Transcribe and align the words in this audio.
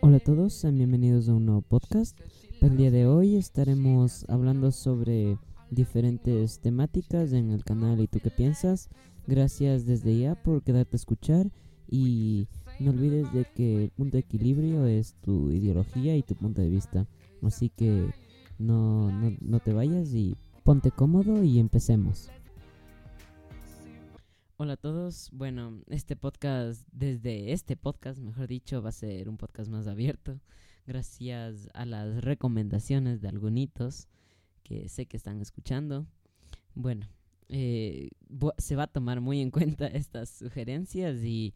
Hola 0.00 0.16
a 0.18 0.20
todos, 0.20 0.52
sean 0.52 0.76
bienvenidos 0.76 1.28
a 1.28 1.34
un 1.34 1.46
nuevo 1.46 1.62
podcast. 1.62 2.16
El 2.60 2.76
día 2.76 2.92
de 2.92 3.06
hoy 3.06 3.34
estaremos 3.34 4.24
hablando 4.28 4.70
sobre 4.70 5.38
diferentes 5.70 6.60
temáticas 6.60 7.32
en 7.32 7.50
el 7.50 7.64
canal 7.64 8.00
y 8.00 8.06
tú 8.06 8.20
qué 8.20 8.30
piensas. 8.30 8.88
Gracias 9.26 9.84
desde 9.84 10.16
ya 10.16 10.36
por 10.36 10.62
quedarte 10.62 10.94
a 10.94 10.98
escuchar 10.98 11.50
y 11.88 12.46
no 12.78 12.92
olvides 12.92 13.32
de 13.32 13.44
que 13.56 13.84
el 13.84 13.90
punto 13.90 14.18
de 14.18 14.20
equilibrio 14.20 14.86
es 14.86 15.14
tu 15.14 15.50
ideología 15.50 16.16
y 16.16 16.22
tu 16.22 16.36
punto 16.36 16.62
de 16.62 16.68
vista. 16.68 17.08
Así 17.42 17.70
que 17.70 18.08
no, 18.58 19.10
no, 19.10 19.36
no 19.40 19.58
te 19.58 19.72
vayas 19.72 20.14
y 20.14 20.36
ponte 20.62 20.92
cómodo 20.92 21.42
y 21.42 21.58
empecemos. 21.58 22.30
Hola 24.60 24.72
a 24.72 24.76
todos. 24.76 25.30
Bueno, 25.30 25.84
este 25.86 26.16
podcast, 26.16 26.82
desde 26.90 27.52
este 27.52 27.76
podcast, 27.76 28.18
mejor 28.18 28.48
dicho, 28.48 28.82
va 28.82 28.88
a 28.88 28.92
ser 28.92 29.28
un 29.28 29.36
podcast 29.36 29.70
más 29.70 29.86
abierto. 29.86 30.40
Gracias 30.84 31.68
a 31.74 31.86
las 31.86 32.24
recomendaciones 32.24 33.20
de 33.20 33.28
algunos 33.28 34.08
que 34.64 34.88
sé 34.88 35.06
que 35.06 35.16
están 35.16 35.40
escuchando. 35.40 36.08
Bueno, 36.74 37.06
eh, 37.48 38.10
se 38.56 38.74
va 38.74 38.82
a 38.82 38.86
tomar 38.88 39.20
muy 39.20 39.40
en 39.42 39.50
cuenta 39.52 39.86
estas 39.86 40.28
sugerencias 40.28 41.22
y 41.22 41.54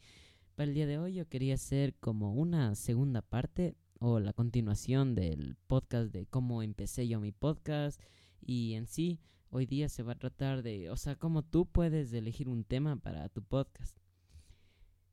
para 0.55 0.69
el 0.69 0.74
día 0.74 0.87
de 0.87 0.98
hoy 0.98 1.15
yo 1.15 1.29
quería 1.29 1.55
hacer 1.55 1.95
como 1.95 2.32
una 2.34 2.77
segunda 2.77 3.21
parte 3.21 3.74
o 3.98 4.21
la 4.21 4.32
continuación 4.32 5.16
del 5.16 5.57
podcast 5.66 6.12
de 6.12 6.27
cómo 6.27 6.62
empecé 6.62 7.09
yo 7.09 7.19
mi 7.19 7.32
podcast 7.32 8.01
y 8.41 8.74
en 8.74 8.87
sí 8.87 9.19
hoy 9.52 9.66
día 9.66 9.91
se 9.91 10.02
va 10.02 10.12
a 10.12 10.19
tratar 10.19 10.62
de, 10.62 10.88
o 10.88 10.97
sea, 10.97 11.15
cómo 11.15 11.42
tú 11.42 11.66
puedes 11.66 12.12
elegir 12.15 12.48
un 12.48 12.65
tema 12.65 12.97
para 12.97 13.29
tu 13.29 13.43
podcast. 13.43 13.98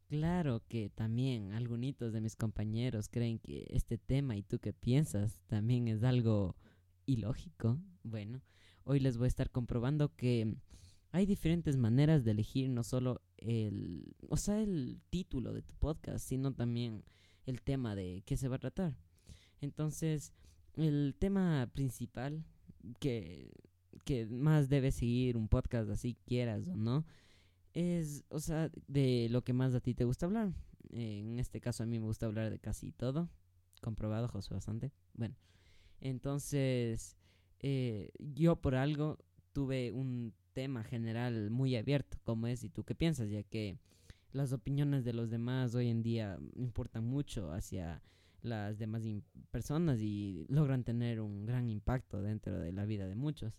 Claro 0.07 0.63
que 0.69 0.89
también 0.89 1.51
algunos 1.51 2.13
de 2.13 2.21
mis 2.21 2.37
compañeros 2.37 3.09
creen 3.09 3.37
que 3.39 3.67
este 3.69 3.97
tema 3.97 4.37
y 4.37 4.43
tú 4.43 4.57
qué 4.59 4.71
piensas 4.71 5.41
también 5.47 5.89
es 5.89 6.03
algo 6.03 6.55
ilógico. 7.05 7.77
Bueno, 8.01 8.41
hoy 8.85 9.01
les 9.01 9.17
voy 9.17 9.25
a 9.25 9.27
estar 9.27 9.51
comprobando 9.51 10.15
que 10.15 10.55
hay 11.11 11.25
diferentes 11.25 11.75
maneras 11.75 12.23
de 12.23 12.31
elegir 12.31 12.69
no 12.69 12.83
solo 12.83 13.21
el, 13.37 14.15
o 14.29 14.37
sea, 14.37 14.61
el 14.61 15.01
título 15.09 15.51
de 15.51 15.63
tu 15.63 15.75
podcast, 15.75 16.25
sino 16.25 16.53
también 16.53 17.03
el 17.45 17.61
tema 17.61 17.93
de 17.93 18.23
qué 18.25 18.37
se 18.37 18.47
va 18.47 18.55
a 18.55 18.59
tratar. 18.59 18.97
Entonces, 19.59 20.33
el 20.75 21.13
tema 21.19 21.69
principal 21.73 22.45
que 22.99 23.51
que 23.99 24.25
más 24.27 24.69
debe 24.69 24.91
seguir 24.91 25.37
un 25.37 25.47
podcast 25.47 25.89
así 25.89 26.17
quieras 26.25 26.67
o 26.67 26.75
no, 26.75 27.05
es, 27.73 28.25
o 28.29 28.39
sea, 28.39 28.71
de 28.87 29.27
lo 29.29 29.43
que 29.43 29.53
más 29.53 29.73
a 29.75 29.79
ti 29.81 29.93
te 29.93 30.03
gusta 30.03 30.25
hablar. 30.25 30.53
en 30.91 31.39
este 31.39 31.61
caso 31.61 31.83
a 31.83 31.85
mí 31.85 31.99
me 31.99 32.05
gusta 32.05 32.25
hablar 32.25 32.49
de 32.49 32.59
casi 32.59 32.91
todo. 32.91 33.29
Comprobado, 33.81 34.27
José, 34.27 34.53
bastante. 34.53 34.91
Bueno, 35.13 35.35
entonces 36.01 37.15
eh, 37.59 38.11
yo 38.19 38.55
por 38.57 38.75
algo 38.75 39.17
tuve 39.53 39.91
un 39.91 40.33
tema 40.53 40.83
general 40.83 41.49
muy 41.51 41.75
abierto, 41.75 42.17
como 42.23 42.47
es 42.47 42.63
y 42.63 42.69
tú 42.69 42.83
qué 42.83 42.95
piensas, 42.95 43.29
ya 43.29 43.43
que 43.43 43.77
las 44.31 44.53
opiniones 44.53 45.05
de 45.05 45.13
los 45.13 45.29
demás 45.29 45.75
hoy 45.75 45.89
en 45.89 46.01
día 46.01 46.37
importan 46.55 47.05
mucho 47.05 47.51
hacia 47.51 48.01
las 48.41 48.77
demás 48.77 49.03
personas 49.51 49.99
y 50.01 50.45
logran 50.49 50.83
tener 50.83 51.19
un 51.19 51.45
gran 51.45 51.69
impacto 51.69 52.21
dentro 52.21 52.59
de 52.59 52.71
la 52.71 52.85
vida 52.85 53.07
de 53.07 53.15
muchos. 53.15 53.53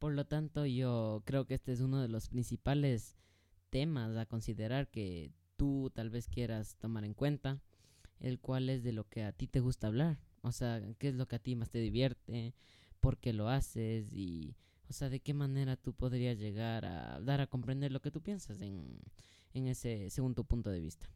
Por 0.00 0.14
lo 0.14 0.24
tanto, 0.26 0.64
yo 0.64 1.22
creo 1.26 1.46
que 1.46 1.52
este 1.52 1.72
es 1.72 1.80
uno 1.80 2.00
de 2.00 2.08
los 2.08 2.30
principales 2.30 3.18
temas 3.68 4.16
a 4.16 4.24
considerar 4.24 4.90
que 4.90 5.30
tú 5.56 5.92
tal 5.94 6.08
vez 6.08 6.26
quieras 6.26 6.76
tomar 6.78 7.04
en 7.04 7.12
cuenta, 7.12 7.60
el 8.18 8.40
cual 8.40 8.70
es 8.70 8.82
de 8.82 8.92
lo 8.92 9.06
que 9.10 9.24
a 9.24 9.32
ti 9.32 9.46
te 9.46 9.60
gusta 9.60 9.88
hablar, 9.88 10.18
o 10.40 10.52
sea, 10.52 10.82
qué 10.98 11.08
es 11.08 11.14
lo 11.16 11.28
que 11.28 11.36
a 11.36 11.38
ti 11.38 11.54
más 11.54 11.68
te 11.68 11.80
divierte, 11.80 12.54
por 12.98 13.18
qué 13.18 13.34
lo 13.34 13.50
haces 13.50 14.10
y, 14.14 14.56
o 14.88 14.94
sea, 14.94 15.10
de 15.10 15.20
qué 15.20 15.34
manera 15.34 15.76
tú 15.76 15.92
podrías 15.92 16.38
llegar 16.38 16.86
a 16.86 17.20
dar 17.20 17.42
a 17.42 17.46
comprender 17.46 17.92
lo 17.92 18.00
que 18.00 18.10
tú 18.10 18.22
piensas 18.22 18.62
en, 18.62 19.02
en 19.52 19.68
ese 19.68 20.08
segundo 20.08 20.44
punto 20.44 20.70
de 20.70 20.80
vista. 20.80 21.10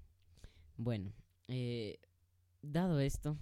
Bueno, 0.77 1.11
eh, 1.49 2.01
dado 2.61 3.01
esto, 3.01 3.39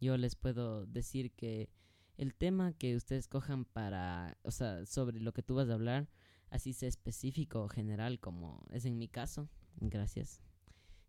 yo 0.00 0.16
les 0.16 0.36
puedo 0.36 0.86
decir 0.86 1.32
que 1.32 1.68
el 2.16 2.34
tema 2.34 2.72
que 2.72 2.96
ustedes 2.96 3.28
cojan 3.28 3.64
para, 3.64 4.38
o 4.42 4.50
sea, 4.50 4.86
sobre 4.86 5.20
lo 5.20 5.32
que 5.32 5.42
tú 5.42 5.54
vas 5.54 5.68
a 5.68 5.74
hablar, 5.74 6.08
así 6.50 6.72
sea 6.72 6.88
específico 6.88 7.62
o 7.62 7.68
general 7.68 8.20
como 8.20 8.64
es 8.70 8.84
en 8.84 8.98
mi 8.98 9.08
caso, 9.08 9.48
gracias. 9.80 10.40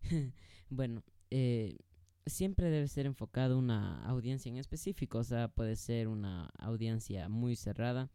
bueno, 0.70 1.02
eh, 1.30 1.78
siempre 2.26 2.70
debe 2.70 2.88
ser 2.88 3.06
enfocado 3.06 3.58
una 3.58 4.04
audiencia 4.04 4.50
en 4.50 4.58
específico, 4.58 5.18
o 5.18 5.24
sea, 5.24 5.48
puede 5.48 5.76
ser 5.76 6.08
una 6.08 6.50
audiencia 6.58 7.28
muy 7.28 7.56
cerrada, 7.56 8.10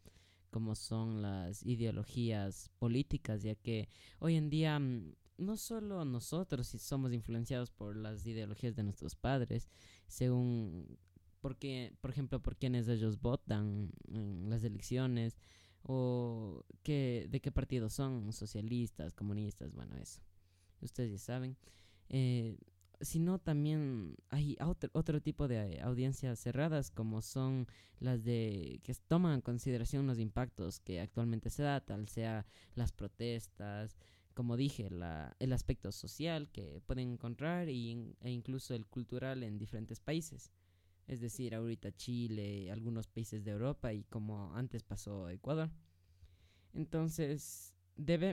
como 0.50 0.76
son 0.76 1.20
las 1.22 1.64
ideologías 1.64 2.70
políticas, 2.78 3.42
ya 3.42 3.56
que 3.56 3.88
hoy 4.20 4.36
en 4.36 4.50
día 4.50 4.78
mm, 4.78 5.14
no 5.38 5.56
solo 5.56 6.04
nosotros 6.04 6.68
somos 6.68 7.12
influenciados 7.12 7.70
por 7.70 7.96
las 7.96 8.24
ideologías 8.24 8.76
de 8.76 8.84
nuestros 8.84 9.16
padres, 9.16 9.68
según 10.06 10.98
porque, 11.44 11.92
por 12.00 12.10
ejemplo, 12.10 12.40
por 12.40 12.56
quienes 12.56 12.88
ellos 12.88 13.20
votan 13.20 13.90
en 14.08 14.48
las 14.48 14.64
elecciones 14.64 15.36
o 15.82 16.64
que, 16.82 17.26
de 17.28 17.40
qué 17.40 17.52
partido 17.52 17.90
son, 17.90 18.32
socialistas, 18.32 19.12
comunistas, 19.12 19.74
bueno, 19.74 19.94
eso. 19.98 20.22
Ustedes 20.80 21.12
ya 21.12 21.18
saben. 21.18 21.58
Eh, 22.08 22.56
sino 23.02 23.38
también 23.38 24.16
hay 24.30 24.56
otro, 24.58 24.88
otro 24.94 25.20
tipo 25.20 25.46
de 25.46 25.82
audiencias 25.82 26.38
cerradas 26.38 26.90
como 26.90 27.20
son 27.20 27.66
las 28.00 28.24
de 28.24 28.80
que 28.82 28.94
toman 29.06 29.34
en 29.34 29.40
consideración 29.42 30.06
los 30.06 30.18
impactos 30.18 30.80
que 30.80 30.98
actualmente 30.98 31.50
se 31.50 31.62
da, 31.62 31.82
tal 31.82 32.08
sea 32.08 32.46
las 32.74 32.90
protestas, 32.92 33.98
como 34.32 34.56
dije, 34.56 34.88
la, 34.88 35.36
el 35.40 35.52
aspecto 35.52 35.92
social 35.92 36.48
que 36.48 36.80
pueden 36.86 37.12
encontrar 37.12 37.68
y, 37.68 38.16
e 38.22 38.30
incluso 38.30 38.74
el 38.74 38.86
cultural 38.86 39.42
en 39.42 39.58
diferentes 39.58 40.00
países 40.00 40.50
es 41.06 41.20
decir, 41.20 41.54
ahorita 41.54 41.92
Chile, 41.92 42.70
algunos 42.70 43.06
países 43.08 43.44
de 43.44 43.50
Europa 43.50 43.92
y 43.92 44.04
como 44.04 44.54
antes 44.54 44.82
pasó 44.82 45.28
Ecuador. 45.28 45.70
Entonces, 46.72 47.74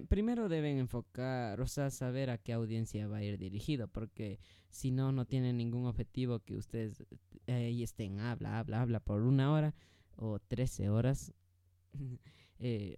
primero 0.09 0.50
deben 0.50 0.78
enfocar, 0.78 1.60
o 1.62 1.68
sea, 1.68 1.90
saber 1.92 2.30
a 2.30 2.38
qué 2.38 2.54
audiencia 2.54 3.08
va 3.08 3.18
a 3.18 3.24
ir 3.24 3.38
dirigido, 3.38 3.88
porque 3.88 4.40
si 4.70 4.92
no, 4.92 5.12
no 5.12 5.26
tienen 5.26 5.58
ningún 5.58 5.86
objetivo 5.86 6.40
que 6.40 6.56
ustedes 6.56 7.04
ahí 7.48 7.84
estén, 7.84 8.20
habla, 8.20 8.60
habla, 8.60 8.81
habla 8.81 9.00
por 9.00 9.22
una 9.22 9.52
hora 9.52 9.76
o 10.16 10.40
trece 10.40 10.90
horas 10.90 11.34
eh, 12.60 12.96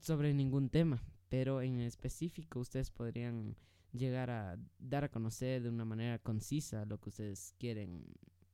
sobre 0.00 0.34
ningún 0.34 0.68
tema, 0.68 1.02
pero 1.28 1.62
en 1.62 1.80
específico 1.80 2.60
ustedes 2.60 2.90
podrían 2.90 3.56
llegar 3.92 4.30
a 4.30 4.58
dar 4.78 5.04
a 5.04 5.10
conocer 5.10 5.62
de 5.62 5.68
una 5.68 5.84
manera 5.84 6.18
concisa 6.18 6.84
lo 6.86 6.98
que 6.98 7.10
ustedes 7.10 7.54
quieren 7.58 8.04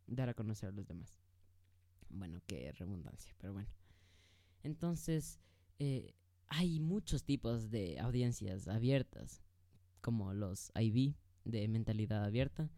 dar 0.08 0.28
a 0.28 0.34
conocer 0.34 0.70
a 0.70 0.72
los 0.72 0.86
demás. 0.86 1.20
Bueno, 2.08 2.40
qué 2.46 2.72
redundancia, 2.72 3.34
pero 3.38 3.52
bueno. 3.52 3.68
Entonces, 4.62 5.38
eh, 5.78 6.14
hay 6.48 6.80
muchos 6.80 7.24
tipos 7.24 7.70
de 7.70 8.00
audiencias 8.00 8.66
abiertas, 8.66 9.42
como 10.00 10.32
los 10.32 10.72
IB, 10.74 11.14
de 11.44 11.68
mentalidad 11.68 12.24
abierta. 12.24 12.70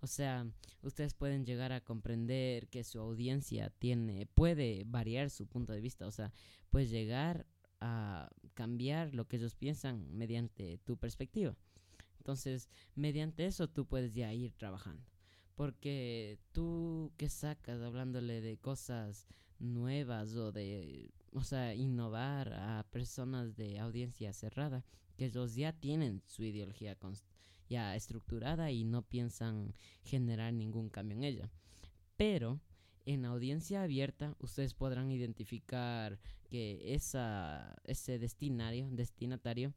O 0.00 0.06
sea, 0.06 0.46
ustedes 0.82 1.14
pueden 1.14 1.44
llegar 1.44 1.72
a 1.72 1.80
comprender 1.80 2.68
que 2.68 2.84
su 2.84 3.00
audiencia 3.00 3.70
tiene, 3.70 4.26
puede 4.26 4.84
variar 4.84 5.30
su 5.30 5.46
punto 5.46 5.72
de 5.72 5.80
vista, 5.80 6.06
o 6.06 6.12
sea, 6.12 6.32
puedes 6.70 6.90
llegar 6.90 7.46
a 7.80 8.28
cambiar 8.54 9.14
lo 9.14 9.26
que 9.26 9.36
ellos 9.36 9.54
piensan 9.54 10.16
mediante 10.16 10.78
tu 10.78 10.96
perspectiva. 10.96 11.56
Entonces, 12.18 12.68
mediante 12.94 13.46
eso 13.46 13.68
tú 13.68 13.86
puedes 13.86 14.14
ya 14.14 14.32
ir 14.32 14.52
trabajando. 14.52 15.02
Porque 15.56 16.38
tú 16.52 17.12
que 17.16 17.28
sacas 17.28 17.80
hablándole 17.80 18.40
de 18.40 18.58
cosas 18.58 19.26
nuevas 19.58 20.36
o 20.36 20.52
de, 20.52 21.10
o 21.32 21.42
sea, 21.42 21.74
innovar 21.74 22.52
a 22.52 22.86
personas 22.92 23.56
de 23.56 23.78
audiencia 23.80 24.32
cerrada, 24.32 24.84
que 25.16 25.26
ellos 25.26 25.54
ya 25.54 25.72
tienen 25.72 26.22
su 26.26 26.44
ideología 26.44 26.96
ya 27.68 27.96
estructurada 27.96 28.70
y 28.70 28.84
no 28.84 29.02
piensan 29.02 29.74
generar 30.04 30.52
ningún 30.52 30.88
cambio 30.88 31.16
en 31.16 31.24
ella. 31.24 31.50
Pero 32.16 32.60
en 33.06 33.24
audiencia 33.24 33.82
abierta 33.82 34.36
ustedes 34.38 34.74
podrán 34.74 35.10
identificar 35.10 36.18
que 36.50 36.94
ese 36.94 38.18
destinario, 38.18 38.88
destinatario 38.90 39.74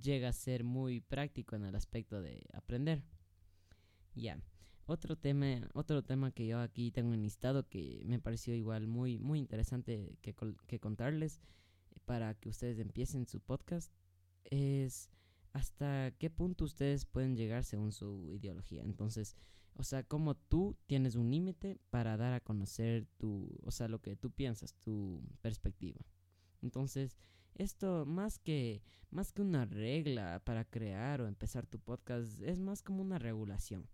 llega 0.00 0.28
a 0.28 0.32
ser 0.32 0.64
muy 0.64 1.00
práctico 1.00 1.56
en 1.56 1.64
el 1.64 1.74
aspecto 1.74 2.22
de 2.22 2.46
aprender. 2.52 3.02
Ya. 4.14 4.40
Otro 4.90 5.16
tema, 5.16 5.68
otro 5.74 6.02
tema 6.02 6.30
que 6.30 6.46
yo 6.46 6.60
aquí 6.60 6.90
tengo 6.90 7.12
enlistado 7.12 7.68
que 7.68 8.00
me 8.06 8.18
pareció 8.18 8.54
igual 8.54 8.86
muy, 8.86 9.18
muy 9.18 9.38
interesante 9.38 10.16
que, 10.22 10.34
que 10.66 10.80
contarles 10.80 11.42
para 12.06 12.32
que 12.32 12.48
ustedes 12.48 12.78
empiecen 12.78 13.26
su 13.26 13.38
podcast 13.38 13.92
es 14.44 15.10
hasta 15.52 16.12
qué 16.12 16.30
punto 16.30 16.64
ustedes 16.64 17.04
pueden 17.04 17.36
llegar 17.36 17.64
según 17.64 17.92
su 17.92 18.32
ideología. 18.32 18.82
Entonces, 18.82 19.36
o 19.74 19.82
sea, 19.82 20.04
como 20.04 20.34
tú 20.34 20.74
tienes 20.86 21.16
un 21.16 21.30
límite 21.30 21.78
para 21.90 22.16
dar 22.16 22.32
a 22.32 22.40
conocer 22.40 23.06
tu, 23.18 23.60
o 23.64 23.70
sea, 23.70 23.88
lo 23.88 24.00
que 24.00 24.16
tú 24.16 24.30
piensas, 24.30 24.72
tu 24.72 25.22
perspectiva. 25.42 26.00
Entonces, 26.62 27.18
esto 27.56 28.06
más 28.06 28.38
que 28.38 28.80
más 29.10 29.32
que 29.32 29.42
una 29.42 29.66
regla 29.66 30.40
para 30.46 30.64
crear 30.64 31.20
o 31.20 31.26
empezar 31.26 31.66
tu 31.66 31.78
podcast 31.78 32.40
es 32.40 32.58
más 32.58 32.82
como 32.82 33.02
una 33.02 33.18
regulación 33.18 33.86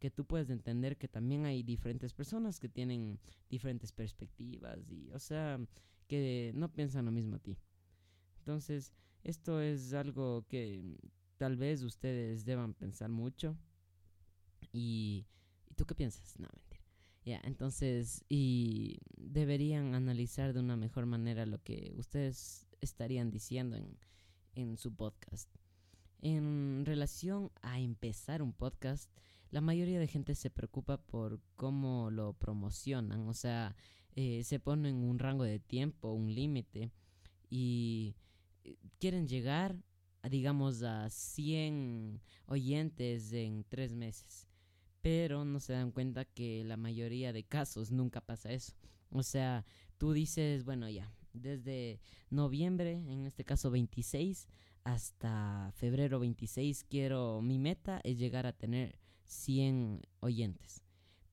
que 0.00 0.10
tú 0.10 0.24
puedes 0.24 0.50
entender 0.50 0.96
que 0.96 1.06
también 1.06 1.44
hay 1.44 1.62
diferentes 1.62 2.12
personas 2.12 2.58
que 2.58 2.68
tienen 2.68 3.20
diferentes 3.48 3.92
perspectivas 3.92 4.90
y 4.90 5.10
o 5.12 5.18
sea 5.18 5.60
que 6.08 6.50
no 6.54 6.72
piensan 6.72 7.04
lo 7.04 7.12
mismo 7.12 7.36
a 7.36 7.38
ti. 7.38 7.56
Entonces 8.38 8.92
esto 9.22 9.60
es 9.60 9.92
algo 9.92 10.46
que 10.48 10.96
tal 11.36 11.56
vez 11.56 11.82
ustedes 11.82 12.44
deban 12.44 12.74
pensar 12.74 13.10
mucho. 13.10 13.56
Y, 14.72 15.26
¿y 15.68 15.74
tú 15.74 15.84
qué 15.86 15.94
piensas 15.94 16.38
no 16.38 16.48
mentira. 16.52 16.80
Ya 17.24 17.40
entonces 17.44 18.24
y 18.28 18.98
deberían 19.16 19.94
analizar 19.94 20.54
de 20.54 20.60
una 20.60 20.76
mejor 20.76 21.04
manera 21.04 21.44
lo 21.44 21.62
que 21.62 21.94
ustedes 21.98 22.66
estarían 22.80 23.30
diciendo 23.30 23.76
en, 23.76 23.98
en 24.54 24.78
su 24.78 24.94
podcast. 24.94 25.48
En 26.22 26.84
relación 26.86 27.50
a 27.62 27.80
empezar 27.80 28.42
un 28.42 28.52
podcast, 28.52 29.10
la 29.50 29.60
mayoría 29.60 29.98
de 29.98 30.06
gente 30.06 30.34
se 30.34 30.50
preocupa 30.50 30.98
por 30.98 31.40
cómo 31.56 32.10
lo 32.10 32.34
promocionan, 32.34 33.28
o 33.28 33.34
sea, 33.34 33.74
eh, 34.14 34.42
se 34.44 34.60
ponen 34.60 34.96
un 34.96 35.18
rango 35.18 35.44
de 35.44 35.58
tiempo, 35.58 36.12
un 36.12 36.34
límite, 36.34 36.92
y 37.48 38.14
eh, 38.64 38.76
quieren 38.98 39.28
llegar, 39.28 39.76
a, 40.22 40.28
digamos, 40.28 40.82
a 40.82 41.08
100 41.10 42.20
oyentes 42.46 43.32
en 43.32 43.64
tres 43.64 43.94
meses, 43.94 44.48
pero 45.00 45.44
no 45.44 45.60
se 45.60 45.72
dan 45.72 45.90
cuenta 45.90 46.24
que 46.24 46.62
la 46.64 46.76
mayoría 46.76 47.32
de 47.32 47.44
casos 47.44 47.90
nunca 47.90 48.20
pasa 48.20 48.52
eso. 48.52 48.74
O 49.10 49.22
sea, 49.22 49.64
tú 49.98 50.12
dices, 50.12 50.64
bueno, 50.64 50.88
ya, 50.88 51.12
desde 51.32 52.00
noviembre, 52.28 52.92
en 52.92 53.26
este 53.26 53.44
caso 53.44 53.70
26, 53.70 54.46
hasta 54.84 55.72
febrero 55.74 56.20
26 56.20 56.84
quiero, 56.84 57.42
mi 57.42 57.58
meta 57.58 58.00
es 58.04 58.18
llegar 58.18 58.46
a 58.46 58.52
tener 58.52 58.99
100 59.30 60.02
oyentes. 60.20 60.82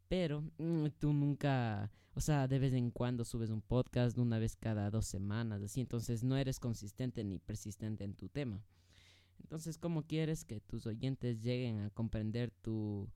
Pero 0.08 0.42
mm, 0.58 0.88
tú 1.00 1.14
nunca, 1.14 1.92
o 2.14 2.22
sea, 2.22 2.48
de 2.48 2.60
vez 2.60 2.74
en 2.74 2.92
cuando 2.92 3.26
subes 3.26 3.50
un 3.50 3.62
podcast, 3.62 4.18
una 4.18 4.40
vez 4.40 4.56
cada 4.56 4.90
dos 4.90 5.08
semanas, 5.08 5.62
así, 5.62 5.82
entonces 5.82 6.24
no 6.24 6.38
eres 6.38 6.60
consistente 6.60 7.24
ni 7.24 7.40
persistente 7.40 8.04
en 8.04 8.14
tu 8.14 8.30
tema. 8.30 8.64
Entonces, 9.42 9.78
¿cómo 9.78 10.04
quieres 10.04 10.46
que 10.46 10.62
tus 10.62 10.86
oyentes 10.88 11.42
lleguen 11.42 11.80
a 11.82 11.90
comprender 11.90 12.52
tu, 12.62 13.10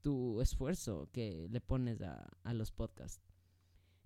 tu 0.00 0.40
esfuerzo 0.40 1.08
que 1.12 1.48
le 1.50 1.60
pones 1.60 2.00
a, 2.00 2.28
a 2.44 2.54
los 2.54 2.70
podcasts? 2.72 3.20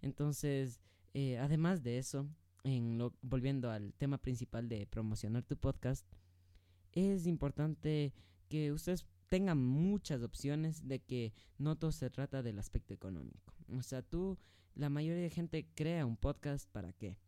Entonces, 0.01 0.81
eh, 1.15 1.39
además 1.39 1.83
de 1.83 1.99
eso, 1.99 2.29
en 2.65 2.99
lo, 2.99 3.15
volviendo 3.23 3.71
al 3.71 3.93
tema 3.95 4.19
principal 4.19 4.69
de 4.69 4.87
promocionar 4.87 5.43
tu 5.45 5.57
podcast, 5.57 6.07
es 6.93 7.27
importante 7.27 8.13
que 8.49 8.73
ustedes 8.73 9.07
tengan 9.29 9.59
muchas 9.59 10.23
opciones 10.23 10.89
de 10.89 11.01
que 11.01 11.33
no 11.59 11.77
todo 11.77 11.93
se 11.93 12.11
trata 12.11 12.43
del 12.43 12.59
aspecto 12.59 12.95
económico. 12.95 13.55
O 13.77 13.83
sea, 13.83 14.03
tú, 14.03 14.39
la 14.75 14.89
mayoría 14.89 15.23
de 15.23 15.31
gente 15.31 15.67
crea 15.75 16.07
un 16.07 16.17
podcast 16.17 16.69
para 16.71 16.93
qué? 16.93 17.19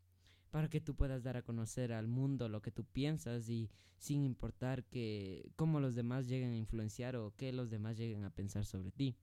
Para 0.51 0.69
que 0.69 0.81
tú 0.81 0.95
puedas 0.95 1.23
dar 1.23 1.37
a 1.37 1.43
conocer 1.43 1.93
al 1.93 2.09
mundo 2.09 2.49
lo 2.49 2.63
que 2.63 2.73
tú 2.73 2.85
piensas 2.85 3.49
y 3.49 3.71
sin 3.99 4.25
importar 4.25 4.85
que 4.85 5.53
cómo 5.57 5.79
los 5.79 5.95
demás 5.95 6.27
lleguen 6.27 6.53
a 6.53 6.57
influenciar 6.57 7.17
o 7.17 7.35
qué 7.37 7.53
los 7.53 7.71
demás 7.71 7.97
lleguen 7.99 8.25
a 8.25 8.31
pensar 8.31 8.65
sobre 8.65 8.91
ti. 8.91 9.17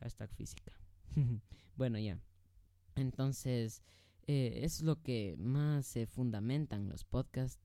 Hashtag 0.00 0.32
física. 0.34 0.72
bueno, 1.76 1.98
ya. 1.98 2.18
Entonces, 2.96 3.82
eh, 4.26 4.60
es 4.62 4.80
lo 4.80 5.02
que 5.02 5.36
más 5.38 5.86
se 5.86 6.06
fundamentan 6.06 6.88
los 6.88 7.04
podcasts, 7.04 7.60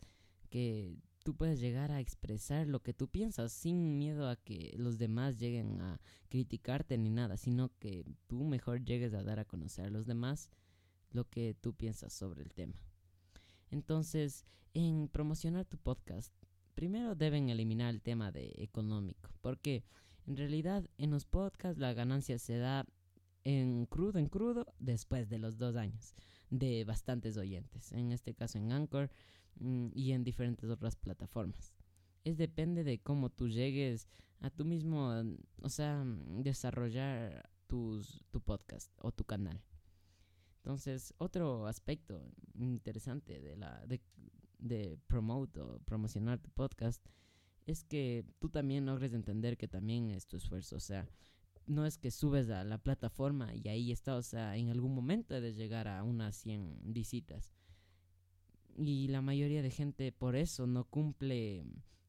que 0.50 0.98
tú 1.30 1.36
puedes 1.36 1.60
llegar 1.60 1.92
a 1.92 2.00
expresar 2.00 2.66
lo 2.66 2.80
que 2.82 2.92
tú 2.92 3.08
piensas 3.08 3.52
sin 3.52 4.00
miedo 4.00 4.28
a 4.28 4.36
que 4.36 4.74
los 4.80 4.98
demás 4.98 5.38
lleguen 5.38 5.80
a 5.80 6.02
criticarte 6.28 6.98
ni 6.98 7.12
nada, 7.12 7.38
sino 7.38 7.70
que 7.78 8.04
tú 8.26 8.46
mejor 8.46 8.84
llegues 8.84 9.14
a 9.14 9.22
dar 9.22 9.38
a 9.38 9.46
conocer 9.46 9.86
a 9.86 9.90
los 9.92 10.08
demás 10.08 10.50
lo 11.12 11.30
que 11.30 11.54
tú 11.54 11.76
piensas 11.76 12.14
sobre 12.14 12.42
el 12.42 12.52
tema. 12.52 12.82
Entonces, 13.70 14.44
en 14.74 15.08
promocionar 15.08 15.66
tu 15.66 15.78
podcast, 15.78 16.34
primero 16.74 17.14
deben 17.14 17.50
eliminar 17.50 17.94
el 17.94 18.02
tema 18.02 18.32
de 18.32 18.52
económico, 18.58 19.30
porque 19.42 19.84
en 20.26 20.36
realidad 20.36 20.90
en 20.98 21.12
los 21.12 21.28
podcasts 21.28 21.80
la 21.80 21.94
ganancia 21.94 22.40
se 22.40 22.58
da 22.58 22.88
en 23.44 23.86
crudo, 23.86 24.18
en 24.18 24.30
crudo, 24.30 24.66
después 24.80 25.30
de 25.30 25.38
los 25.38 25.60
dos 25.60 25.76
años 25.76 26.16
de 26.50 26.86
bastantes 26.86 27.38
oyentes, 27.38 27.92
en 27.92 28.14
este 28.14 28.34
caso 28.34 28.58
en 28.58 28.72
Anchor 28.72 29.12
y 29.60 30.12
en 30.12 30.24
diferentes 30.24 30.70
otras 30.70 30.96
plataformas. 30.96 31.74
Es 32.24 32.38
depende 32.38 32.84
de 32.84 33.00
cómo 33.00 33.30
tú 33.30 33.50
llegues 33.50 34.08
a 34.42 34.50
tú 34.50 34.66
mismo, 34.66 35.14
o 35.62 35.70
sea, 35.70 36.04
desarrollar 36.06 37.50
tus, 37.68 38.24
tu 38.32 38.42
podcast 38.42 38.92
o 39.02 39.12
tu 39.12 39.24
canal. 39.24 39.62
Entonces, 40.58 41.14
otro 41.18 41.68
aspecto 41.68 42.22
interesante 42.56 43.40
de 43.40 43.56
la 43.56 43.86
de, 43.86 44.02
de 44.58 44.98
promote 45.08 45.62
o 45.62 45.80
promocionar 45.80 46.40
tu 46.40 46.50
podcast 46.52 47.06
es 47.66 47.84
que 47.84 48.26
tú 48.40 48.50
también 48.50 48.86
logres 48.86 49.14
entender 49.14 49.58
que 49.58 49.68
también 49.68 50.10
es 50.10 50.28
tu 50.28 50.38
esfuerzo, 50.38 50.76
o 50.76 50.80
sea, 50.80 51.08
no 51.66 51.86
es 51.86 51.98
que 51.98 52.12
subes 52.12 52.50
a 52.50 52.64
la 52.64 52.80
plataforma 52.80 53.54
y 53.54 53.68
ahí 53.70 53.92
está, 53.92 54.16
o 54.16 54.24
sea, 54.24 54.58
en 54.58 54.70
algún 54.70 54.94
momento 54.94 55.36
debes 55.36 55.56
llegar 55.56 55.88
a 55.88 56.04
unas 56.04 56.36
100 56.38 56.94
visitas. 56.94 57.54
Y 58.82 59.10
la 59.10 59.22
mayoría 59.22 59.62
de 59.62 59.72
gente 59.72 60.14
por 60.14 60.38
eso 60.38 60.66
no 60.66 60.86
cumple 60.86 61.66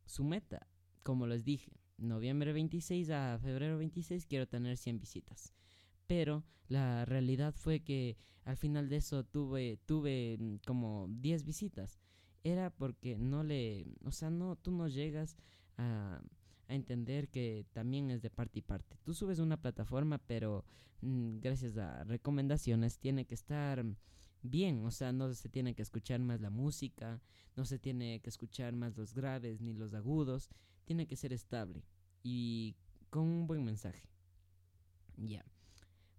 su 0.07 0.23
meta. 0.23 0.69
Como 1.03 1.27
les 1.27 1.45
dije, 1.45 1.73
noviembre 1.99 2.53
26 2.53 3.11
a 3.11 3.39
febrero 3.43 3.79
26 3.79 4.25
quiero 4.27 4.47
tener 4.47 4.77
100 4.77 5.01
visitas. 5.01 5.53
Pero 6.07 6.45
la 6.69 7.05
realidad 7.05 7.55
fue 7.57 7.81
que 7.81 8.17
al 8.45 8.57
final 8.57 8.89
de 8.89 8.97
eso 8.97 9.25
tuve, 9.25 9.79
tuve 9.85 10.37
mm, 10.39 10.57
como 10.65 11.09
10 11.11 11.45
visitas. 11.45 11.99
Era 12.45 12.71
porque 12.71 13.19
no 13.19 13.43
le, 13.43 13.87
o 14.05 14.13
sea, 14.13 14.31
no, 14.31 14.55
tú 14.55 14.71
no 14.71 14.87
llegas 14.87 15.37
a 15.77 16.23
entender 16.69 17.29
que 17.31 17.67
también 17.73 18.13
es 18.13 18.23
de 18.23 18.31
parte 18.31 18.61
y 18.61 18.63
parte. 18.63 18.97
Tú 19.03 19.13
subes 19.13 19.41
una 19.41 19.61
plataforma, 19.61 20.19
pero 20.19 20.65
mm, 21.01 21.41
gracias 21.41 21.77
a 21.79 22.05
recomendaciones 22.05 23.01
tiene 23.01 23.25
que 23.25 23.35
estar 23.35 23.85
bien, 24.43 24.85
o 24.85 24.91
sea, 24.91 25.13
no 25.13 25.33
se 25.35 25.49
tiene 25.49 25.75
que 25.75 25.83
escuchar 25.83 26.21
más 26.21 26.41
la 26.41 26.51
música, 26.51 27.21
no 27.57 27.65
se 27.65 27.79
tiene 27.79 28.21
que 28.21 28.31
escuchar 28.31 28.75
más 28.75 28.97
los 28.97 29.15
graves 29.15 29.61
ni 29.61 29.73
los 29.73 29.95
agudos, 29.95 30.51
tiene 30.85 31.07
que 31.07 31.17
ser 31.17 31.33
estable 31.33 31.85
y 32.23 32.77
con 33.11 33.23
un 33.25 33.47
buen 33.47 33.65
mensaje. 33.65 34.09
Ya. 35.17 35.45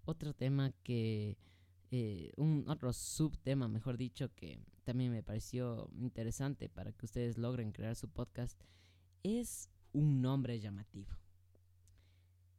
Otro 0.06 0.34
tema 0.34 0.72
que 0.84 1.38
eh, 1.92 2.32
un 2.38 2.66
otro 2.68 2.94
subtema, 2.94 3.68
mejor 3.68 3.98
dicho, 3.98 4.34
que 4.34 4.63
también 4.84 5.12
me 5.12 5.24
pareció 5.24 5.90
interesante 6.00 6.70
para 6.70 6.92
que 6.92 7.06
ustedes 7.06 7.38
logren 7.38 7.72
crear 7.72 7.96
su 7.96 8.10
podcast 8.10 8.62
es 9.24 9.70
un 9.94 10.22
nombre 10.22 10.60
llamativo. 10.60 11.12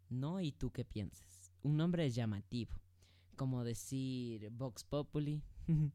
No, 0.08 0.40
¿y 0.40 0.52
tú 0.52 0.70
qué 0.70 0.84
piensas? 0.84 1.50
Un 1.62 1.76
nombre 1.76 2.10
llamativo, 2.10 2.74
como 3.36 3.64
decir 3.64 4.50
Vox 4.50 4.84
Populi, 4.84 5.42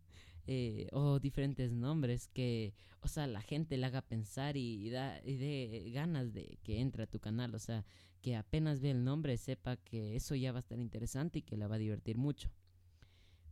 eh, 0.47 0.87
o 0.91 1.19
diferentes 1.19 1.71
nombres 1.71 2.27
que, 2.27 2.73
o 3.01 3.07
sea, 3.07 3.27
la 3.27 3.41
gente 3.41 3.77
le 3.77 3.85
haga 3.85 4.01
pensar 4.01 4.57
y, 4.57 4.89
da, 4.89 5.21
y 5.23 5.37
dé 5.37 5.91
ganas 5.91 6.33
de 6.33 6.57
que 6.63 6.79
entre 6.79 7.03
a 7.03 7.07
tu 7.07 7.19
canal, 7.19 7.53
o 7.55 7.59
sea, 7.59 7.85
que 8.21 8.35
apenas 8.35 8.81
ve 8.81 8.91
el 8.91 9.03
nombre 9.03 9.37
sepa 9.37 9.77
que 9.77 10.15
eso 10.15 10.35
ya 10.35 10.51
va 10.51 10.59
a 10.59 10.61
estar 10.61 10.79
interesante 10.79 11.39
y 11.39 11.41
que 11.43 11.57
le 11.57 11.67
va 11.67 11.75
a 11.75 11.79
divertir 11.79 12.17
mucho. 12.17 12.49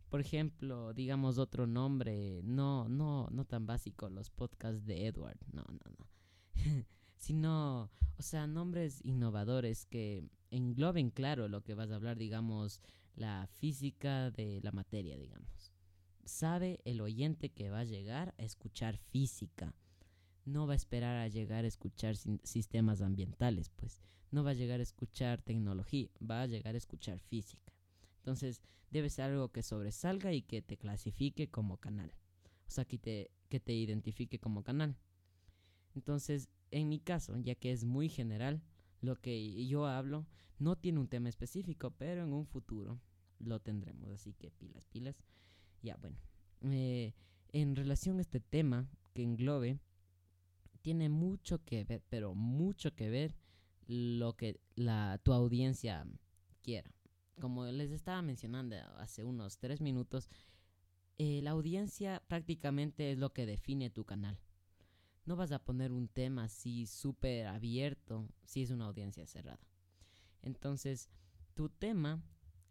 Por 0.08 0.20
ejemplo, 0.20 0.94
digamos 0.94 1.38
otro 1.38 1.66
nombre, 1.66 2.40
no, 2.44 2.88
no, 2.88 3.28
no 3.30 3.44
tan 3.44 3.66
básico, 3.66 4.08
los 4.08 4.30
podcasts 4.30 4.86
de 4.86 5.06
Edward, 5.06 5.38
no, 5.52 5.64
no, 5.68 5.90
no. 5.98 6.06
sino, 7.16 7.90
o 8.18 8.22
sea, 8.22 8.46
nombres 8.46 9.04
innovadores 9.04 9.86
que 9.86 10.24
engloben 10.50 11.10
claro 11.10 11.48
lo 11.48 11.62
que 11.62 11.74
vas 11.74 11.90
a 11.90 11.96
hablar, 11.96 12.16
digamos, 12.16 12.80
la 13.14 13.48
física 13.48 14.30
de 14.30 14.60
la 14.62 14.72
materia, 14.72 15.16
digamos. 15.18 15.72
Sabe 16.26 16.80
el 16.84 17.00
oyente 17.00 17.50
que 17.50 17.70
va 17.70 17.80
a 17.80 17.84
llegar 17.84 18.34
a 18.36 18.42
escuchar 18.42 18.98
física. 18.98 19.72
No 20.44 20.66
va 20.66 20.72
a 20.72 20.76
esperar 20.76 21.16
a 21.16 21.28
llegar 21.28 21.64
a 21.64 21.68
escuchar 21.68 22.16
sistemas 22.42 23.00
ambientales, 23.00 23.70
pues. 23.70 24.02
No 24.32 24.42
va 24.42 24.50
a 24.50 24.54
llegar 24.54 24.80
a 24.80 24.82
escuchar 24.82 25.40
tecnología, 25.40 26.08
va 26.20 26.42
a 26.42 26.46
llegar 26.46 26.74
a 26.74 26.78
escuchar 26.78 27.20
física. 27.20 27.72
Entonces, 28.18 28.60
debe 28.90 29.08
ser 29.08 29.26
algo 29.26 29.52
que 29.52 29.62
sobresalga 29.62 30.32
y 30.32 30.42
que 30.42 30.62
te 30.62 30.76
clasifique 30.76 31.48
como 31.48 31.76
canal. 31.76 32.12
o 32.66 32.70
sea, 32.70 32.84
que 32.84 32.98
te, 32.98 33.30
que 33.48 33.60
te 33.60 33.72
identifique 33.72 34.40
como 34.40 34.64
canal. 34.64 34.96
Entonces, 35.94 36.48
en 36.72 36.88
mi 36.88 36.98
caso, 36.98 37.38
ya 37.38 37.54
que 37.54 37.70
es 37.70 37.84
muy 37.84 38.08
general, 38.08 38.62
lo 39.00 39.14
que 39.14 39.66
yo 39.68 39.86
hablo 39.86 40.26
no 40.58 40.74
tiene 40.74 40.98
un 40.98 41.06
tema 41.06 41.28
específico, 41.28 41.92
pero 41.92 42.24
en 42.24 42.32
un 42.32 42.46
futuro 42.46 43.00
lo 43.38 43.60
tendremos. 43.60 44.10
Así 44.10 44.32
que 44.34 44.50
pilas, 44.50 44.86
pilas. 44.86 45.22
Ya, 45.82 45.96
bueno. 45.96 46.16
Eh, 46.62 47.14
en 47.52 47.76
relación 47.76 48.18
a 48.18 48.22
este 48.22 48.40
tema 48.40 48.88
que 49.14 49.22
englobe, 49.22 49.78
tiene 50.82 51.08
mucho 51.08 51.64
que 51.64 51.84
ver, 51.84 52.02
pero 52.08 52.34
mucho 52.34 52.94
que 52.94 53.10
ver 53.10 53.34
lo 53.86 54.36
que 54.36 54.60
la, 54.74 55.18
tu 55.22 55.32
audiencia 55.32 56.06
quiera. 56.62 56.92
Como 57.40 57.66
les 57.66 57.90
estaba 57.90 58.22
mencionando 58.22 58.76
hace 58.98 59.24
unos 59.24 59.58
tres 59.58 59.80
minutos, 59.80 60.28
eh, 61.18 61.40
la 61.42 61.52
audiencia 61.52 62.22
prácticamente 62.28 63.12
es 63.12 63.18
lo 63.18 63.32
que 63.32 63.46
define 63.46 63.90
tu 63.90 64.04
canal. 64.04 64.38
No 65.24 65.34
vas 65.34 65.50
a 65.52 65.64
poner 65.64 65.92
un 65.92 66.08
tema 66.08 66.44
así 66.44 66.86
súper 66.86 67.46
abierto 67.46 68.28
si 68.44 68.62
es 68.62 68.70
una 68.70 68.86
audiencia 68.86 69.26
cerrada. 69.26 69.66
Entonces, 70.42 71.08
tu 71.54 71.68
tema 71.68 72.22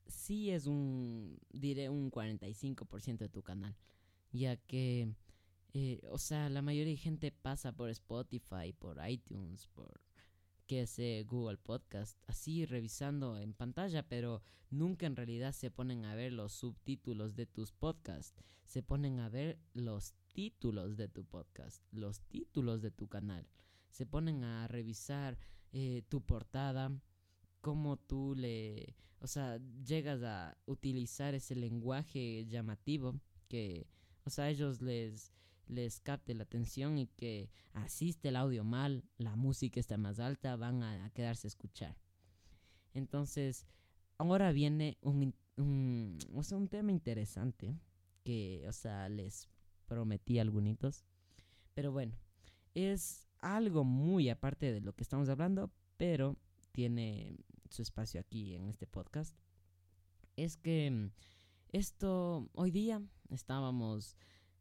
sí 0.08 0.52
es 0.52 0.68
un, 0.68 1.40
diré, 1.52 1.90
un 1.90 2.12
45% 2.12 3.18
de 3.18 3.30
tu 3.30 3.44
canal, 3.44 3.76
ya 4.32 4.58
que, 4.58 5.14
eh, 5.74 6.02
o 6.10 6.18
sea, 6.18 6.50
la 6.50 6.62
mayoría 6.62 6.94
de 6.94 6.98
gente 6.98 7.32
pasa 7.32 7.72
por 7.72 7.90
Spotify, 7.90 8.74
por 8.78 8.98
iTunes, 9.08 9.68
por 9.68 10.02
que 10.68 10.88
sé, 10.88 11.24
Google 11.28 11.58
Podcast, 11.58 12.18
así 12.28 12.66
revisando 12.66 13.38
en 13.38 13.54
pantalla, 13.54 14.08
pero 14.08 14.42
nunca 14.72 15.06
en 15.06 15.16
realidad 15.16 15.52
se 15.52 15.70
ponen 15.70 16.06
a 16.06 16.16
ver 16.16 16.34
los 16.34 16.54
subtítulos 16.54 17.36
de 17.36 17.46
tus 17.46 17.72
podcasts, 17.72 18.34
se 18.64 18.82
ponen 18.82 19.20
a 19.20 19.30
ver 19.30 19.60
los 19.74 20.16
títulos 20.34 20.98
de 20.98 21.08
tu 21.08 21.24
podcast, 21.24 21.84
los 21.92 22.22
títulos 22.22 22.82
de 22.82 22.92
tu 22.92 23.08
canal, 23.08 23.48
se 23.92 24.06
ponen 24.06 24.44
a 24.44 24.68
revisar 24.68 25.38
eh, 25.72 26.02
tu 26.10 26.22
portada, 26.22 26.92
cómo 27.66 27.98
tú 27.98 28.36
le, 28.36 28.96
o 29.22 29.26
sea, 29.26 29.60
llegas 29.84 30.22
a 30.22 30.56
utilizar 30.68 31.34
ese 31.34 31.56
lenguaje 31.56 32.46
llamativo 32.46 33.20
que, 33.48 33.88
o 34.24 34.30
sea, 34.30 34.46
a 34.46 34.50
ellos 34.52 34.84
les, 34.84 35.32
les 35.66 36.00
capte 36.00 36.36
la 36.36 36.44
atención 36.44 37.00
y 37.00 37.08
que 37.08 37.50
asiste 37.74 38.30
el 38.30 38.36
audio 38.36 38.64
mal, 38.64 39.04
la 39.18 39.36
música 39.36 39.80
está 39.80 39.98
más 39.98 40.20
alta, 40.20 40.56
van 40.58 40.84
a, 40.84 41.10
quedarse 41.10 41.48
a 41.48 41.50
escuchar. 41.50 41.98
Entonces, 42.94 43.66
ahora 44.20 44.52
viene 44.52 45.00
un, 45.02 45.34
un, 45.58 46.20
o 46.36 46.44
sea, 46.44 46.60
un 46.60 46.68
tema 46.68 46.92
interesante 46.92 47.80
que, 48.24 48.64
o 48.68 48.74
sea, 48.74 49.10
les 49.10 49.50
prometí 49.88 50.38
algunos. 50.38 51.04
Pero 51.74 51.92
bueno, 51.92 52.16
es 52.76 53.28
algo 53.40 53.84
muy 53.84 54.30
aparte 54.30 54.72
de 54.72 54.82
lo 54.82 54.94
que 54.94 55.02
estamos 55.02 55.30
hablando, 55.30 55.72
pero 55.98 56.38
tiene 56.72 57.38
su 57.70 57.82
espacio 57.82 58.20
aquí 58.20 58.56
en 58.56 58.68
este 58.68 58.88
podcast, 58.88 59.36
es 60.36 60.58
que 60.58 60.92
mm, 60.92 61.12
esto 61.72 62.50
hoy 62.54 62.72
día 62.72 63.02
estábamos 63.30 64.16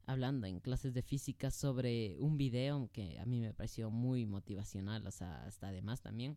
hablando 0.06 0.46
en 0.46 0.60
clases 0.60 0.92
de 0.94 1.02
física 1.02 1.50
sobre 1.50 2.16
un 2.20 2.36
video 2.36 2.90
que 2.92 3.18
a 3.18 3.24
mí 3.24 3.40
me 3.40 3.54
pareció 3.54 3.90
muy 3.90 4.26
motivacional, 4.26 5.06
o 5.06 5.10
sea, 5.10 5.44
hasta 5.44 5.68
además 5.68 6.02
también, 6.02 6.36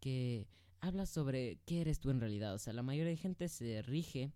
que 0.00 0.46
habla 0.80 1.06
sobre 1.06 1.58
qué 1.64 1.80
eres 1.80 2.00
tú 2.00 2.10
en 2.10 2.20
realidad, 2.20 2.54
o 2.54 2.58
sea, 2.58 2.72
la 2.72 2.82
mayoría 2.82 3.10
de 3.10 3.16
gente 3.16 3.48
se 3.48 3.80
rige 3.82 4.32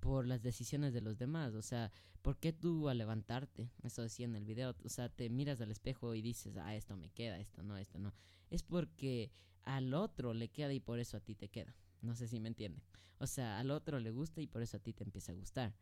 por 0.00 0.26
las 0.26 0.42
decisiones 0.42 0.92
de 0.92 1.00
los 1.00 1.18
demás, 1.18 1.54
o 1.54 1.62
sea, 1.62 1.90
¿por 2.22 2.38
qué 2.38 2.52
tú 2.52 2.88
al 2.88 2.98
levantarte, 2.98 3.70
eso 3.82 4.02
decía 4.02 4.26
en 4.26 4.36
el 4.36 4.44
video, 4.44 4.74
o 4.84 4.88
sea, 4.88 5.08
te 5.08 5.30
miras 5.30 5.60
al 5.60 5.70
espejo 5.70 6.14
y 6.14 6.22
dices, 6.22 6.56
ah, 6.58 6.74
esto 6.74 6.96
me 6.96 7.10
queda, 7.10 7.38
esto 7.38 7.62
no, 7.62 7.76
esto 7.78 7.98
no, 7.98 8.12
es 8.50 8.62
porque 8.62 9.30
al 9.64 9.94
otro 9.94 10.34
le 10.34 10.48
queda 10.48 10.72
y 10.72 10.80
por 10.80 10.98
eso 10.98 11.16
a 11.16 11.20
ti 11.20 11.34
te 11.34 11.48
queda. 11.48 11.74
No 12.02 12.14
sé 12.14 12.28
si 12.28 12.40
me 12.40 12.48
entiende. 12.48 12.82
O 13.18 13.26
sea, 13.26 13.58
al 13.58 13.70
otro 13.70 14.00
le 14.00 14.10
gusta 14.10 14.40
y 14.40 14.46
por 14.46 14.62
eso 14.62 14.78
a 14.78 14.80
ti 14.80 14.92
te 14.92 15.04
empieza 15.04 15.32
a 15.32 15.34
gustar. 15.34 15.74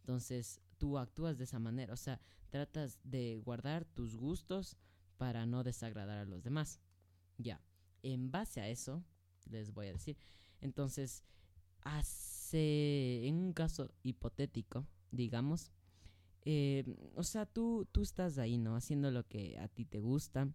Entonces, 0.00 0.60
tú 0.78 0.98
actúas 0.98 1.36
de 1.36 1.44
esa 1.44 1.58
manera. 1.58 1.92
O 1.92 1.96
sea, 1.96 2.20
tratas 2.50 3.00
de 3.02 3.40
guardar 3.44 3.84
tus 3.84 4.16
gustos 4.16 4.76
para 5.16 5.46
no 5.46 5.64
desagradar 5.64 6.18
a 6.18 6.24
los 6.24 6.44
demás. 6.44 6.80
Ya. 7.38 7.60
En 8.02 8.30
base 8.30 8.60
a 8.60 8.68
eso, 8.68 9.02
les 9.50 9.72
voy 9.72 9.88
a 9.88 9.92
decir. 9.92 10.16
Entonces, 10.60 11.24
hace, 11.82 13.26
en 13.26 13.34
un 13.36 13.52
caso 13.52 13.90
hipotético, 14.02 14.86
digamos, 15.10 15.72
eh, 16.44 16.84
o 17.16 17.24
sea, 17.24 17.46
tú, 17.46 17.88
tú 17.90 18.02
estás 18.02 18.38
ahí, 18.38 18.58
¿no? 18.58 18.76
Haciendo 18.76 19.10
lo 19.10 19.26
que 19.26 19.58
a 19.58 19.66
ti 19.66 19.84
te 19.84 19.98
gusta. 19.98 20.48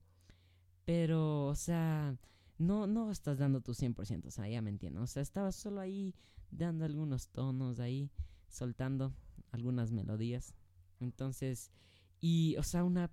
Pero, 0.85 1.47
o 1.47 1.55
sea, 1.55 2.17
no, 2.61 2.85
no 2.85 3.11
estás 3.11 3.39
dando 3.39 3.61
tu 3.61 3.73
100%, 3.73 4.27
o 4.27 4.31
sea, 4.31 4.47
ya 4.47 4.61
me 4.61 4.69
entiendo. 4.69 5.01
O 5.01 5.07
sea, 5.07 5.23
estabas 5.23 5.55
solo 5.55 5.81
ahí 5.81 6.13
dando 6.51 6.85
algunos 6.85 7.29
tonos 7.29 7.79
ahí, 7.79 8.11
soltando 8.47 9.15
algunas 9.51 9.91
melodías. 9.91 10.53
Entonces, 10.99 11.71
y, 12.19 12.55
o 12.57 12.63
sea, 12.63 12.83
una, 12.83 13.09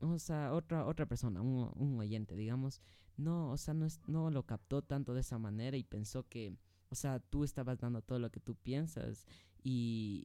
o 0.00 0.18
sea, 0.18 0.52
otra, 0.52 0.84
otra 0.84 1.06
persona, 1.06 1.40
un, 1.40 1.98
oyente, 1.98 2.34
digamos, 2.34 2.82
no, 3.16 3.52
o 3.52 3.56
sea, 3.56 3.72
no, 3.72 3.86
no 4.08 4.30
lo 4.30 4.44
captó 4.44 4.82
tanto 4.82 5.14
de 5.14 5.20
esa 5.20 5.38
manera 5.38 5.76
y 5.76 5.84
pensó 5.84 6.28
que, 6.28 6.56
o 6.90 6.96
sea, 6.96 7.20
tú 7.20 7.44
estabas 7.44 7.78
dando 7.78 8.02
todo 8.02 8.18
lo 8.18 8.30
que 8.30 8.40
tú 8.40 8.56
piensas 8.56 9.26
y, 9.62 10.24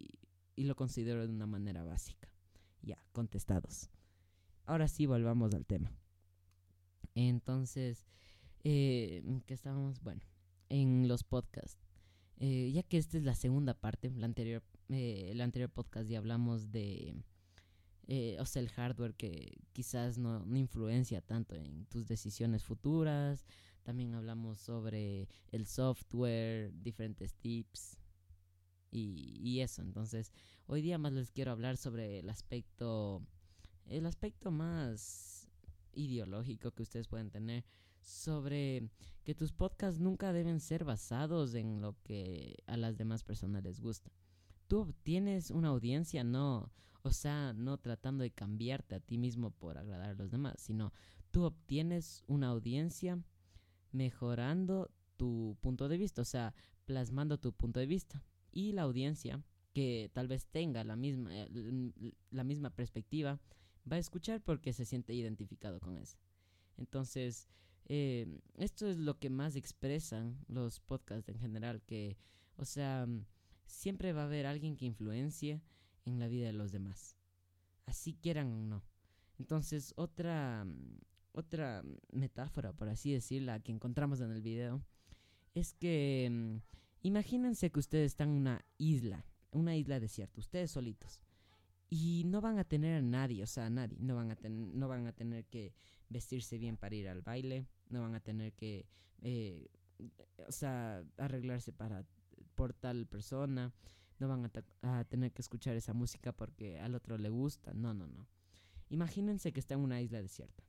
y 0.55 0.63
lo 0.63 0.75
considero 0.75 1.27
de 1.27 1.33
una 1.33 1.45
manera 1.45 1.83
básica. 1.83 2.27
Ya, 2.81 2.97
contestados. 3.11 3.89
Ahora 4.65 4.87
sí, 4.87 5.05
volvamos 5.05 5.53
al 5.53 5.65
tema. 5.65 5.91
Entonces, 7.13 8.07
eh, 8.63 9.23
que 9.45 9.53
estábamos, 9.53 10.01
bueno, 10.01 10.21
en 10.69 11.07
los 11.07 11.23
podcasts. 11.23 11.77
Eh, 12.37 12.71
ya 12.73 12.83
que 12.83 12.97
esta 12.97 13.17
es 13.17 13.23
la 13.23 13.35
segunda 13.35 13.73
parte, 13.73 14.11
la 14.11 14.25
anterior, 14.25 14.63
eh, 14.89 15.29
el 15.31 15.41
anterior 15.41 15.69
podcast 15.69 16.09
ya 16.09 16.17
hablamos 16.17 16.71
de, 16.71 17.15
eh, 18.07 18.37
o 18.39 18.45
sea, 18.45 18.61
el 18.61 18.69
hardware 18.69 19.13
que 19.13 19.61
quizás 19.71 20.17
no, 20.17 20.45
no, 20.45 20.57
influencia 20.57 21.21
tanto 21.21 21.55
en 21.55 21.85
tus 21.85 22.07
decisiones 22.07 22.63
futuras. 22.63 23.45
También 23.83 24.13
hablamos 24.13 24.59
sobre 24.59 25.27
el 25.51 25.65
software, 25.67 26.73
diferentes 26.81 27.33
tips 27.35 27.97
y, 28.91 29.39
y 29.41 29.61
eso. 29.61 29.81
Entonces, 29.81 30.31
hoy 30.65 30.81
día 30.81 30.97
más 30.97 31.13
les 31.13 31.31
quiero 31.31 31.51
hablar 31.51 31.77
sobre 31.77 32.19
el 32.19 32.29
aspecto, 32.29 33.21
el 33.85 34.05
aspecto 34.05 34.51
más 34.51 35.47
ideológico 35.93 36.71
que 36.71 36.83
ustedes 36.83 37.07
pueden 37.07 37.29
tener 37.29 37.63
sobre 38.03 38.89
que 39.23 39.35
tus 39.35 39.51
podcasts 39.51 39.99
nunca 39.99 40.33
deben 40.33 40.59
ser 40.59 40.83
basados 40.83 41.55
en 41.55 41.81
lo 41.81 41.95
que 42.03 42.57
a 42.67 42.77
las 42.77 42.97
demás 42.97 43.23
personas 43.23 43.63
les 43.63 43.79
gusta. 43.79 44.11
Tú 44.67 44.81
obtienes 44.81 45.51
una 45.51 45.69
audiencia 45.69 46.23
no, 46.23 46.71
o 47.01 47.11
sea, 47.11 47.53
no 47.53 47.77
tratando 47.77 48.23
de 48.23 48.31
cambiarte 48.31 48.95
a 48.95 48.99
ti 48.99 49.17
mismo 49.17 49.51
por 49.51 49.77
agradar 49.77 50.09
a 50.11 50.15
los 50.15 50.31
demás, 50.31 50.55
sino 50.59 50.93
tú 51.31 51.43
obtienes 51.43 52.23
una 52.27 52.49
audiencia 52.49 53.23
mejorando 53.91 54.91
tu 55.17 55.57
punto 55.61 55.87
de 55.87 55.97
vista, 55.97 56.21
o 56.21 56.25
sea, 56.25 56.53
plasmando 56.85 57.39
tu 57.39 57.53
punto 57.53 57.79
de 57.79 57.85
vista. 57.85 58.23
Y 58.51 58.73
la 58.73 58.83
audiencia 58.83 59.43
que 59.73 60.11
tal 60.13 60.27
vez 60.27 60.47
tenga 60.47 60.83
la 60.83 60.95
misma, 60.95 61.29
eh, 61.33 62.13
la 62.29 62.43
misma 62.43 62.69
perspectiva, 62.69 63.39
va 63.91 63.95
a 63.95 63.99
escuchar 63.99 64.41
porque 64.41 64.73
se 64.73 64.85
siente 64.85 65.13
identificado 65.13 65.79
con 65.79 65.97
eso. 65.97 66.17
Entonces, 66.77 67.49
eh, 67.85 68.39
esto 68.57 68.87
es 68.87 68.97
lo 68.97 69.19
que 69.19 69.29
más 69.29 69.55
expresan 69.55 70.37
los 70.47 70.79
podcasts 70.79 71.29
en 71.29 71.39
general, 71.39 71.81
que, 71.81 72.17
o 72.55 72.65
sea, 72.65 73.07
siempre 73.65 74.13
va 74.13 74.21
a 74.21 74.25
haber 74.25 74.45
alguien 74.45 74.77
que 74.77 74.85
influencie 74.85 75.61
en 76.05 76.19
la 76.19 76.27
vida 76.27 76.47
de 76.47 76.53
los 76.53 76.71
demás, 76.71 77.17
así 77.85 78.13
quieran 78.13 78.51
o 78.53 78.61
no. 78.63 78.83
Entonces, 79.39 79.93
otra, 79.97 80.65
otra 81.31 81.83
metáfora, 82.11 82.73
por 82.73 82.89
así 82.89 83.11
decirla, 83.11 83.59
que 83.59 83.71
encontramos 83.71 84.21
en 84.21 84.31
el 84.31 84.41
video, 84.41 84.81
es 85.53 85.73
que 85.73 86.29
mm, 86.31 86.57
imagínense 87.01 87.71
que 87.71 87.79
ustedes 87.79 88.11
están 88.11 88.29
en 88.29 88.35
una 88.37 88.65
isla, 88.77 89.25
una 89.51 89.75
isla 89.75 89.99
desierta, 89.99 90.39
ustedes 90.39 90.71
solitos 90.71 91.21
y 91.89 92.23
no 92.25 92.41
van 92.41 92.57
a 92.57 92.63
tener 92.63 92.95
a 92.95 93.01
nadie, 93.03 93.43
o 93.43 93.45
sea, 93.45 93.67
a 93.67 93.69
nadie, 93.69 93.95
no 93.99 94.15
van 94.15 94.31
a, 94.31 94.37
no 94.49 94.87
van 94.87 95.05
a 95.05 95.11
tener 95.11 95.45
que 95.45 95.73
vestirse 96.09 96.57
bien 96.57 96.77
para 96.77 96.95
ir 96.95 97.07
al 97.07 97.21
baile, 97.21 97.67
no 97.89 98.01
van 98.01 98.15
a 98.15 98.19
tener 98.19 98.53
que, 98.53 98.85
eh, 99.21 99.67
o 100.47 100.51
sea, 100.51 101.03
arreglarse 101.17 101.71
para 101.71 102.05
por 102.55 102.73
tal 102.73 103.07
persona, 103.07 103.73
no 104.19 104.27
van 104.27 104.51
a, 104.83 105.03
tener 105.05 105.31
que 105.31 105.41
escuchar 105.41 105.75
esa 105.75 105.93
música 105.93 106.31
porque 106.31 106.79
al 106.79 106.95
otro 106.95 107.17
le 107.17 107.29
gusta, 107.29 107.73
no, 107.73 107.93
no, 107.93 108.07
no. 108.07 108.27
Imagínense 108.89 109.51
que 109.51 109.59
está 109.59 109.73
en 109.73 109.81
una 109.81 110.01
isla 110.01 110.21
desierta. 110.21 110.63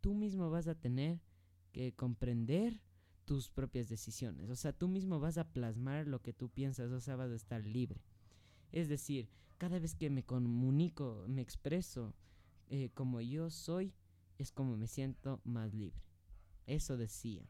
Tú 0.00 0.14
mismo 0.14 0.50
vas 0.50 0.68
a 0.68 0.74
tener 0.74 1.20
que 1.72 1.94
comprender 1.94 2.80
tus 3.24 3.50
propias 3.50 3.88
decisiones, 3.88 4.50
o 4.50 4.56
sea, 4.56 4.72
tú 4.72 4.86
mismo 4.86 5.18
vas 5.18 5.36
a 5.36 5.52
plasmar 5.52 6.06
lo 6.06 6.22
que 6.22 6.32
tú 6.32 6.48
piensas, 6.48 6.92
o 6.92 7.00
sea, 7.00 7.16
vas 7.16 7.30
a 7.30 7.34
estar 7.34 7.66
libre. 7.66 8.00
Es 8.70 8.88
decir, 8.88 9.28
cada 9.58 9.80
vez 9.80 9.94
que 9.94 10.10
me 10.10 10.24
comunico, 10.24 11.24
me 11.26 11.42
expreso 11.42 12.14
eh, 12.68 12.90
como 12.94 13.20
yo 13.20 13.50
soy, 13.50 13.92
es 14.38 14.52
como 14.52 14.76
me 14.76 14.86
siento 14.86 15.40
más 15.44 15.72
libre. 15.74 16.02
Eso 16.66 16.96
decía 16.96 17.48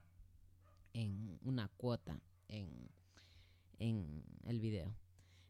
en 0.92 1.38
una 1.42 1.68
cuota 1.76 2.22
en, 2.48 2.90
en 3.78 4.24
el 4.44 4.60
video. 4.60 4.94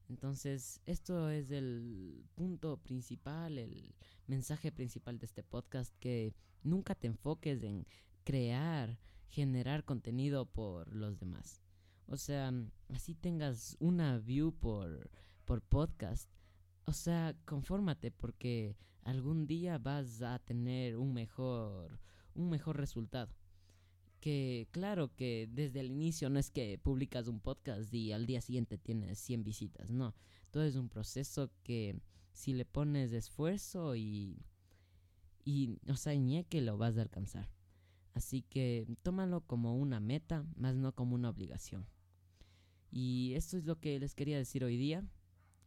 Entonces, 0.08 0.80
esto 0.86 1.30
es 1.30 1.50
el 1.50 2.24
punto 2.34 2.76
principal, 2.78 3.58
el 3.58 3.94
mensaje 4.26 4.70
principal 4.70 5.18
de 5.18 5.26
este 5.26 5.42
podcast, 5.42 5.92
que 5.98 6.32
nunca 6.62 6.94
te 6.94 7.08
enfoques 7.08 7.62
en 7.64 7.86
crear, 8.24 8.98
generar 9.28 9.84
contenido 9.84 10.46
por 10.46 10.94
los 10.94 11.18
demás. 11.18 11.60
O 12.06 12.16
sea, 12.16 12.52
así 12.90 13.14
tengas 13.14 13.76
una 13.80 14.18
view 14.18 14.52
por, 14.52 15.10
por 15.44 15.60
podcast. 15.60 16.30
O 16.84 16.92
sea, 16.92 17.34
confórmate 17.44 18.12
porque 18.12 18.76
algún 19.06 19.46
día 19.46 19.78
vas 19.78 20.20
a 20.22 20.38
tener 20.40 20.96
un 20.96 21.14
mejor, 21.14 22.00
un 22.34 22.50
mejor 22.50 22.76
resultado. 22.76 23.32
Que 24.20 24.68
claro 24.72 25.14
que 25.14 25.48
desde 25.50 25.80
el 25.80 25.90
inicio 25.92 26.28
no 26.28 26.40
es 26.40 26.50
que 26.50 26.78
publicas 26.78 27.28
un 27.28 27.38
podcast 27.38 27.94
y 27.94 28.12
al 28.12 28.26
día 28.26 28.40
siguiente 28.40 28.78
tienes 28.78 29.18
100 29.20 29.44
visitas, 29.44 29.90
no. 29.90 30.14
Todo 30.50 30.64
es 30.64 30.74
un 30.74 30.88
proceso 30.88 31.50
que 31.62 32.00
si 32.32 32.52
le 32.52 32.64
pones 32.64 33.12
esfuerzo 33.12 33.94
y, 33.94 34.44
y 35.44 35.78
o 35.88 35.94
sea, 35.94 36.12
que 36.48 36.60
lo 36.60 36.76
vas 36.76 36.98
a 36.98 37.02
alcanzar. 37.02 37.48
Así 38.12 38.42
que 38.42 38.88
tómalo 39.02 39.42
como 39.42 39.76
una 39.76 40.00
meta, 40.00 40.44
más 40.56 40.74
no 40.74 40.94
como 40.94 41.14
una 41.14 41.30
obligación. 41.30 41.86
Y 42.90 43.34
esto 43.34 43.56
es 43.56 43.66
lo 43.66 43.78
que 43.78 44.00
les 44.00 44.14
quería 44.14 44.38
decir 44.38 44.64
hoy 44.64 44.76
día. 44.76 45.04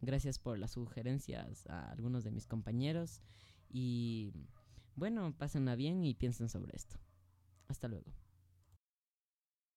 Gracias 0.00 0.38
por 0.38 0.58
las 0.58 0.72
sugerencias 0.72 1.66
a 1.68 1.90
algunos 1.90 2.24
de 2.24 2.30
mis 2.30 2.46
compañeros. 2.46 3.20
Y 3.68 4.32
bueno, 4.96 5.36
pásenla 5.36 5.76
bien 5.76 6.04
y 6.04 6.14
piensen 6.14 6.48
sobre 6.48 6.76
esto. 6.76 6.96
Hasta 7.68 7.88
luego. 7.88 8.19